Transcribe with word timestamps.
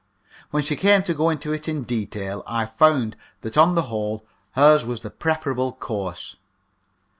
When 0.49 0.63
she 0.63 0.75
came 0.75 1.03
to 1.03 1.13
go 1.13 1.29
into 1.29 1.53
it 1.53 1.67
in 1.67 1.83
detail, 1.83 2.43
I 2.47 2.65
found 2.65 3.15
that 3.41 3.55
on 3.55 3.75
the 3.75 3.83
whole 3.83 4.25
hers 4.53 4.83
was 4.83 5.01
the 5.01 5.11
preferable 5.11 5.73
course. 5.73 6.37